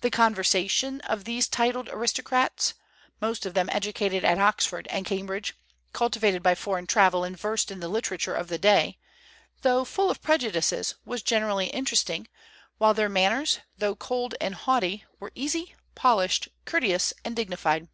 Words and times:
The 0.00 0.08
conversation 0.08 1.02
of 1.02 1.24
these 1.24 1.46
titled 1.46 1.90
aristocrats, 1.90 2.72
most 3.20 3.44
of 3.44 3.52
them 3.52 3.68
educated 3.70 4.24
at 4.24 4.38
Oxford 4.38 4.86
and 4.90 5.04
Cambridge, 5.04 5.52
cultivated 5.92 6.42
by 6.42 6.54
foreign 6.54 6.86
travel, 6.86 7.22
and 7.22 7.38
versed 7.38 7.70
in 7.70 7.80
the 7.80 7.88
literature 7.88 8.34
of 8.34 8.48
the 8.48 8.56
day, 8.56 8.96
though 9.60 9.84
full 9.84 10.10
of 10.10 10.22
prejudices, 10.22 10.94
was 11.04 11.22
generally 11.22 11.66
interesting; 11.66 12.28
while 12.78 12.94
their 12.94 13.10
manners, 13.10 13.58
though 13.76 13.94
cold 13.94 14.34
and 14.40 14.54
haughty, 14.54 15.04
were 15.20 15.32
easy, 15.34 15.74
polished, 15.94 16.48
courteous, 16.64 17.12
and 17.22 17.36
dignified. 17.36 17.88